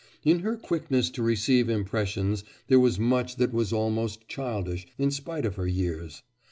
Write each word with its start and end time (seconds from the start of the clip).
In 0.23 0.39
her 0.39 0.57
quickness 0.57 1.11
to 1.11 1.21
receive 1.21 1.69
impressions 1.69 2.43
there 2.65 2.79
was 2.79 2.97
much 2.97 3.35
that 3.35 3.53
was 3.53 3.71
almost 3.71 4.27
childish, 4.27 4.87
in 4.97 5.11
spite 5.11 5.45
of 5.45 5.57
her 5.57 5.67
years. 5.67 6.23